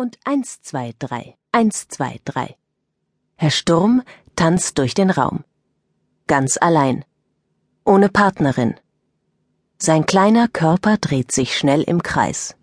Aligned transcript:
und 0.00 0.18
eins, 0.24 0.62
zwei, 0.62 0.94
drei, 0.98 1.36
eins, 1.52 1.86
zwei, 1.88 2.20
drei. 2.24 2.56
Herr 3.36 3.50
Sturm 3.50 4.02
tanzt 4.34 4.78
durch 4.78 4.94
den 4.94 5.10
Raum. 5.10 5.44
Ganz 6.26 6.56
allein. 6.56 7.04
Ohne 7.84 8.08
Partnerin. 8.08 8.74
Sein 9.76 10.06
kleiner 10.06 10.48
Körper 10.48 10.96
dreht 10.96 11.32
sich 11.32 11.56
schnell 11.56 11.82
im 11.82 12.02
Kreis. 12.02 12.56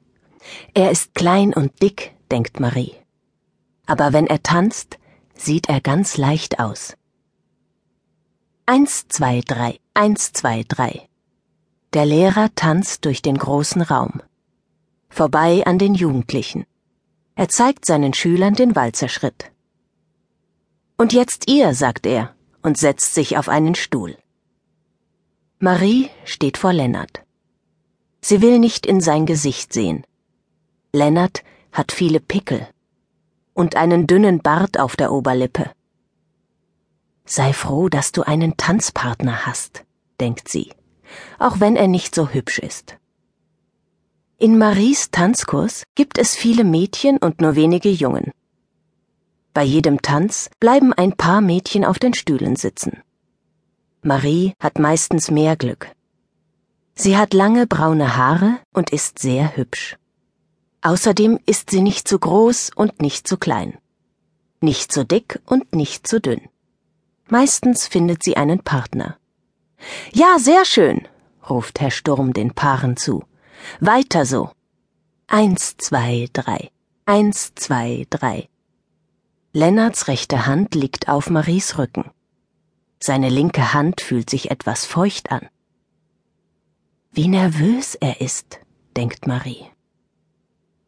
Er 0.73 0.89
ist 0.89 1.13
klein 1.13 1.53
und 1.53 1.79
dick, 1.81 2.15
denkt 2.31 2.59
Marie. 2.59 2.95
Aber 3.85 4.13
wenn 4.13 4.25
er 4.25 4.41
tanzt, 4.41 4.97
sieht 5.35 5.69
er 5.69 5.79
ganz 5.79 6.17
leicht 6.17 6.59
aus. 6.59 6.97
Eins, 8.65 9.07
zwei, 9.09 9.41
drei, 9.41 9.79
eins, 9.93 10.33
zwei, 10.33 10.63
drei. 10.67 11.07
Der 11.93 12.05
Lehrer 12.07 12.49
tanzt 12.55 13.05
durch 13.05 13.21
den 13.21 13.37
großen 13.37 13.83
Raum. 13.83 14.23
Vorbei 15.09 15.63
an 15.67 15.77
den 15.77 15.93
Jugendlichen. 15.93 16.65
Er 17.39 17.49
zeigt 17.49 17.85
seinen 17.85 18.15
Schülern 18.15 18.55
den 18.55 18.75
Walzerschritt. 18.75 19.51
Und 20.97 21.13
jetzt 21.13 21.47
ihr, 21.47 21.75
sagt 21.75 22.07
er 22.07 22.33
und 22.63 22.79
setzt 22.79 23.13
sich 23.13 23.37
auf 23.37 23.47
einen 23.47 23.75
Stuhl. 23.75 24.17
Marie 25.59 26.09
steht 26.25 26.57
vor 26.57 26.73
Lennart. 26.73 27.21
Sie 28.21 28.41
will 28.41 28.57
nicht 28.57 28.87
in 28.87 29.01
sein 29.01 29.27
Gesicht 29.27 29.71
sehen. 29.71 30.03
Lennart 30.91 31.43
hat 31.71 31.91
viele 31.91 32.19
Pickel 32.19 32.67
und 33.53 33.75
einen 33.75 34.07
dünnen 34.07 34.41
Bart 34.41 34.79
auf 34.79 34.95
der 34.95 35.11
Oberlippe. 35.11 35.69
Sei 37.23 37.53
froh, 37.53 37.87
dass 37.87 38.11
du 38.11 38.23
einen 38.23 38.57
Tanzpartner 38.57 39.45
hast, 39.45 39.85
denkt 40.19 40.49
sie, 40.49 40.71
auch 41.37 41.59
wenn 41.59 41.75
er 41.75 41.87
nicht 41.87 42.15
so 42.15 42.29
hübsch 42.29 42.57
ist. 42.57 42.97
In 44.39 44.59
Maries 44.59 45.09
Tanzkurs 45.09 45.81
gibt 45.95 46.19
es 46.19 46.35
viele 46.35 46.63
Mädchen 46.63 47.17
und 47.17 47.41
nur 47.41 47.55
wenige 47.55 47.89
Jungen. 47.89 48.31
Bei 49.51 49.63
jedem 49.63 50.03
Tanz 50.03 50.51
bleiben 50.59 50.93
ein 50.93 51.13
paar 51.13 51.41
Mädchen 51.41 51.83
auf 51.83 51.97
den 51.97 52.13
Stühlen 52.13 52.55
sitzen. 52.55 53.01
Marie 54.03 54.53
hat 54.59 54.77
meistens 54.77 55.31
mehr 55.31 55.55
Glück. 55.55 55.89
Sie 56.93 57.17
hat 57.17 57.33
lange 57.33 57.65
braune 57.65 58.15
Haare 58.15 58.59
und 58.73 58.91
ist 58.91 59.17
sehr 59.17 59.57
hübsch. 59.57 59.97
Außerdem 60.83 61.39
ist 61.47 61.71
sie 61.71 61.81
nicht 61.81 62.07
zu 62.07 62.19
groß 62.19 62.69
und 62.75 63.01
nicht 63.01 63.27
zu 63.27 63.37
klein. 63.37 63.79
Nicht 64.61 64.91
zu 64.91 65.03
dick 65.03 65.41
und 65.47 65.73
nicht 65.73 66.05
zu 66.05 66.21
dünn. 66.21 66.41
Meistens 67.27 67.87
findet 67.87 68.21
sie 68.21 68.37
einen 68.37 68.59
Partner. 68.59 69.17
Ja, 70.13 70.37
sehr 70.37 70.63
schön, 70.63 71.07
ruft 71.49 71.79
Herr 71.79 71.89
Sturm 71.89 72.33
den 72.33 72.53
Paaren 72.53 72.97
zu. 72.97 73.23
Weiter 73.79 74.25
so. 74.25 74.51
Eins, 75.27 75.77
zwei, 75.77 76.27
drei. 76.33 76.71
Eins, 77.05 77.53
zwei, 77.55 78.05
drei. 78.09 78.49
Lennarts 79.53 80.07
rechte 80.07 80.45
Hand 80.45 80.75
liegt 80.75 81.09
auf 81.09 81.29
Maries 81.29 81.77
Rücken. 81.77 82.11
Seine 82.99 83.29
linke 83.29 83.73
Hand 83.73 84.01
fühlt 84.01 84.29
sich 84.29 84.51
etwas 84.51 84.85
feucht 84.85 85.31
an. 85.31 85.47
Wie 87.11 87.27
nervös 87.27 87.95
er 87.95 88.21
ist, 88.21 88.59
denkt 88.95 89.27
Marie. 89.27 89.65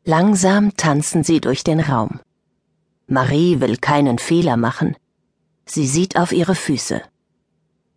Langsam 0.05 0.75
tanzen 0.75 1.23
sie 1.23 1.41
durch 1.41 1.63
den 1.63 1.79
Raum. 1.79 2.19
Marie 3.07 3.59
will 3.59 3.77
keinen 3.77 4.19
Fehler 4.19 4.57
machen, 4.57 4.95
Sie 5.71 5.85
sieht 5.85 6.17
auf 6.17 6.31
ihre 6.31 6.55
Füße. 6.55 7.03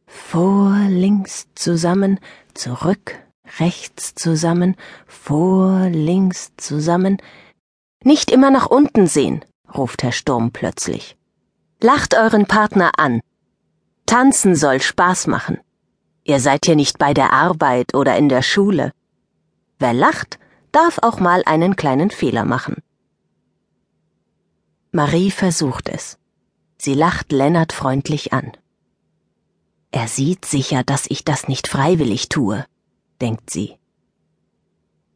Vor, 0.07 0.77
links 0.91 1.47
zusammen, 1.55 2.21
zurück, 2.53 3.19
rechts 3.61 4.15
zusammen, 4.15 4.77
vor, 5.07 5.89
links 5.89 6.53
zusammen. 6.57 7.19
Nicht 8.05 8.31
immer 8.31 8.51
nach 8.51 8.67
unten 8.67 9.07
sehen, 9.07 9.45
ruft 9.75 10.03
Herr 10.03 10.13
Sturm 10.13 10.53
plötzlich. 10.53 11.17
Lacht 11.81 12.15
euren 12.15 12.47
Partner 12.47 12.93
an. 12.97 13.21
Tanzen 14.07 14.55
soll 14.55 14.81
Spaß 14.81 15.27
machen. 15.27 15.59
Ihr 16.25 16.41
seid 16.41 16.67
hier 16.67 16.77
nicht 16.77 16.99
bei 16.99 17.15
der 17.15 17.33
Arbeit 17.33 17.95
oder 17.95 18.17
in 18.17 18.29
der 18.29 18.43
Schule. 18.43 18.93
Wer 19.79 19.93
lacht, 19.93 20.39
darf 20.71 20.99
auch 21.03 21.19
mal 21.19 21.43
einen 21.45 21.77
kleinen 21.77 22.11
Fehler 22.11 22.45
machen. 22.45 22.77
Marie 24.93 25.31
versucht 25.31 25.89
es. 25.89 26.19
Sie 26.79 26.95
lacht 26.95 27.33
Lennart 27.33 27.73
freundlich 27.73 28.33
an. 28.33 28.53
Er 29.91 30.09
sieht 30.09 30.45
sicher, 30.45 30.85
dass 30.85 31.07
ich 31.09 31.25
das 31.25 31.49
nicht 31.49 31.69
freiwillig 31.69 32.29
tue, 32.29 32.65
denkt 33.23 33.51
sie. 33.51 33.79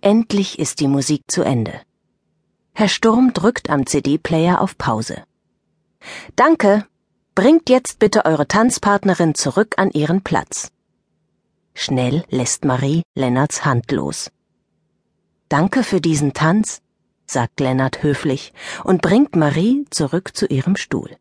Endlich 0.00 0.58
ist 0.58 0.80
die 0.80 0.88
Musik 0.88 1.22
zu 1.28 1.42
Ende. 1.42 1.80
Herr 2.72 2.88
Sturm 2.88 3.32
drückt 3.34 3.68
am 3.70 3.86
CD-Player 3.86 4.60
auf 4.60 4.78
Pause. 4.78 5.24
Danke. 6.36 6.86
Bringt 7.34 7.68
jetzt 7.68 7.98
bitte 7.98 8.24
eure 8.24 8.46
Tanzpartnerin 8.46 9.34
zurück 9.34 9.74
an 9.76 9.90
ihren 9.90 10.22
Platz. 10.22 10.70
Schnell 11.74 12.24
lässt 12.30 12.64
Marie 12.64 13.02
Lennarts 13.14 13.64
Hand 13.64 13.90
los. 13.92 14.30
Danke 15.48 15.82
für 15.82 16.00
diesen 16.00 16.32
Tanz, 16.32 16.80
sagt 17.26 17.60
Lennart 17.60 18.02
höflich 18.02 18.54
und 18.84 19.02
bringt 19.02 19.36
Marie 19.36 19.84
zurück 19.90 20.34
zu 20.34 20.46
ihrem 20.46 20.76
Stuhl. 20.76 21.16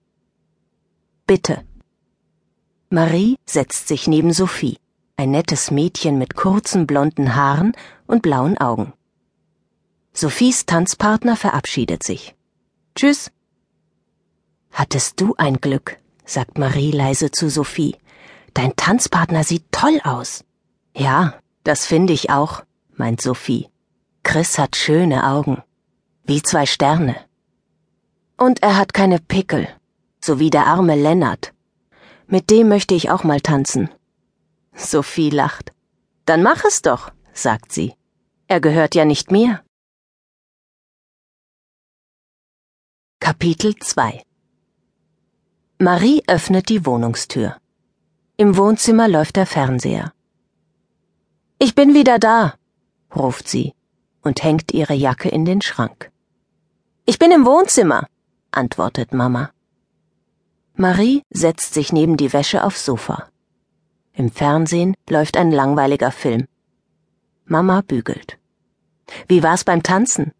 Bitte. 1.27 1.65
Marie 2.89 3.35
setzt 3.45 3.87
sich 3.89 4.07
neben 4.07 4.31
Sophie, 4.31 4.77
ein 5.17 5.31
nettes 5.31 5.71
Mädchen 5.71 6.17
mit 6.17 6.35
kurzen 6.35 6.87
blonden 6.87 7.35
Haaren 7.35 7.73
und 8.05 8.21
blauen 8.21 8.57
Augen. 8.57 8.93
Sophies 10.13 10.65
Tanzpartner 10.65 11.35
verabschiedet 11.35 12.03
sich. 12.03 12.35
Tschüss. 12.95 13.31
Hattest 14.71 15.19
du 15.21 15.35
ein 15.37 15.57
Glück, 15.57 15.97
sagt 16.25 16.57
Marie 16.57 16.91
leise 16.91 17.31
zu 17.31 17.49
Sophie. 17.49 17.95
Dein 18.53 18.75
Tanzpartner 18.75 19.43
sieht 19.43 19.65
toll 19.71 19.99
aus. 20.03 20.43
Ja, 20.95 21.35
das 21.63 21.85
finde 21.85 22.13
ich 22.13 22.29
auch, 22.29 22.63
meint 22.95 23.21
Sophie. 23.21 23.69
Chris 24.23 24.57
hat 24.57 24.75
schöne 24.75 25.25
Augen. 25.27 25.61
Wie 26.23 26.41
zwei 26.41 26.65
Sterne. 26.65 27.15
Und 28.37 28.63
er 28.63 28.77
hat 28.77 28.93
keine 28.93 29.19
Pickel, 29.19 29.67
so 30.19 30.39
wie 30.39 30.49
der 30.49 30.67
arme 30.67 30.95
Lennart. 30.95 31.53
Mit 32.27 32.49
dem 32.49 32.67
möchte 32.67 32.95
ich 32.95 33.11
auch 33.11 33.23
mal 33.23 33.39
tanzen. 33.39 33.89
Sophie 34.75 35.29
lacht. 35.29 35.71
Dann 36.25 36.43
mach 36.43 36.63
es 36.65 36.81
doch, 36.81 37.11
sagt 37.33 37.71
sie. 37.71 37.93
Er 38.47 38.59
gehört 38.59 38.95
ja 38.95 39.05
nicht 39.05 39.31
mir. 39.31 39.63
Kapitel 43.19 43.75
2 43.75 44.23
Marie 45.79 46.23
öffnet 46.27 46.69
die 46.69 46.85
Wohnungstür. 46.85 47.57
Im 48.37 48.57
Wohnzimmer 48.57 49.07
läuft 49.07 49.35
der 49.35 49.45
Fernseher. 49.45 50.13
Ich 51.57 51.73
bin 51.73 51.93
wieder 51.93 52.19
da, 52.19 52.55
ruft 53.15 53.47
sie 53.47 53.73
und 54.21 54.43
hängt 54.43 54.73
ihre 54.73 54.93
Jacke 54.93 55.29
in 55.29 55.45
den 55.45 55.61
Schrank. 55.61 56.11
Ich 57.05 57.17
bin 57.17 57.31
im 57.31 57.45
Wohnzimmer, 57.45 58.07
antwortet 58.51 59.13
Mama. 59.13 59.51
Marie 60.75 61.23
setzt 61.29 61.73
sich 61.73 61.93
neben 61.93 62.17
die 62.17 62.33
Wäsche 62.33 62.63
aufs 62.63 62.85
Sofa. 62.85 63.29
Im 64.15 64.31
Fernsehen 64.31 64.95
läuft 65.09 65.35
ein 65.35 65.51
langweiliger 65.51 66.09
Film. 66.09 66.47
Mama 67.45 67.81
bügelt. 67.81 68.37
Wie 69.27 69.43
war's 69.43 69.65
beim 69.65 69.83
Tanzen? 69.83 70.31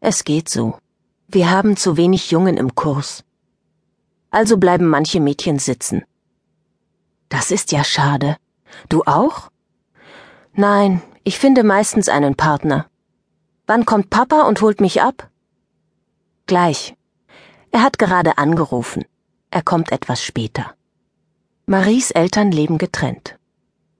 Es 0.00 0.24
geht 0.24 0.48
so. 0.48 0.78
Wir 1.28 1.50
haben 1.50 1.76
zu 1.76 1.98
wenig 1.98 2.30
Jungen 2.30 2.56
im 2.56 2.74
Kurs. 2.74 3.24
Also 4.30 4.56
bleiben 4.56 4.86
manche 4.86 5.20
Mädchen 5.20 5.58
sitzen. 5.58 6.04
Das 7.28 7.50
ist 7.50 7.72
ja 7.72 7.84
schade. 7.84 8.36
Du 8.88 9.02
auch? 9.04 9.50
Nein, 10.54 11.02
ich 11.24 11.38
finde 11.38 11.62
meistens 11.62 12.08
einen 12.08 12.36
Partner. 12.36 12.86
Wann 13.66 13.84
kommt 13.84 14.08
Papa 14.08 14.42
und 14.42 14.62
holt 14.62 14.80
mich 14.80 15.02
ab? 15.02 15.28
Gleich. 16.46 16.96
Er 17.70 17.82
hat 17.82 17.98
gerade 17.98 18.38
angerufen. 18.38 19.04
Er 19.50 19.62
kommt 19.62 19.92
etwas 19.92 20.22
später. 20.22 20.74
Maries 21.68 22.12
Eltern 22.12 22.52
leben 22.52 22.78
getrennt. 22.78 23.40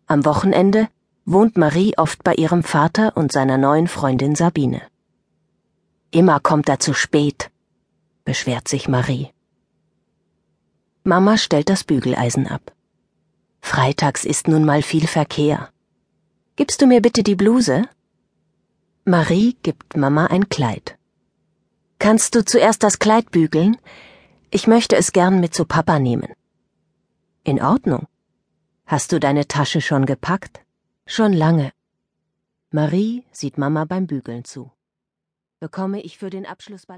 Am 0.06 0.24
Wochenende 0.24 0.88
wohnt 1.24 1.56
Marie 1.56 1.98
oft 1.98 2.22
bei 2.22 2.32
ihrem 2.34 2.62
Vater 2.62 3.16
und 3.16 3.32
seiner 3.32 3.58
neuen 3.58 3.88
Freundin 3.88 4.36
Sabine. 4.36 4.82
Immer 6.12 6.38
kommt 6.38 6.68
er 6.68 6.78
zu 6.78 6.94
spät, 6.94 7.50
beschwert 8.24 8.68
sich 8.68 8.86
Marie. 8.86 9.30
Mama 11.02 11.36
stellt 11.36 11.68
das 11.68 11.82
Bügeleisen 11.82 12.46
ab. 12.46 12.72
Freitags 13.60 14.24
ist 14.24 14.46
nun 14.46 14.64
mal 14.64 14.82
viel 14.82 15.08
Verkehr. 15.08 15.68
Gibst 16.54 16.80
du 16.82 16.86
mir 16.86 17.02
bitte 17.02 17.24
die 17.24 17.34
Bluse? 17.34 17.88
Marie 19.04 19.56
gibt 19.64 19.96
Mama 19.96 20.26
ein 20.26 20.48
Kleid. 20.48 20.96
Kannst 21.98 22.36
du 22.36 22.44
zuerst 22.44 22.84
das 22.84 23.00
Kleid 23.00 23.32
bügeln? 23.32 23.76
Ich 24.52 24.68
möchte 24.68 24.94
es 24.94 25.10
gern 25.10 25.40
mit 25.40 25.52
zu 25.52 25.64
Papa 25.64 25.98
nehmen. 25.98 26.32
In 27.46 27.62
Ordnung. 27.62 28.08
Hast 28.86 29.12
du 29.12 29.20
deine 29.20 29.46
Tasche 29.46 29.80
schon 29.80 30.04
gepackt? 30.04 30.64
Schon 31.06 31.32
lange. 31.32 31.70
Marie 32.72 33.22
sieht 33.30 33.56
Mama 33.56 33.84
beim 33.84 34.08
Bügeln 34.08 34.44
zu. 34.44 34.72
Bekomme 35.60 36.00
ich 36.02 36.18
für 36.18 36.28
den 36.28 36.44
Abschlussball 36.44 36.94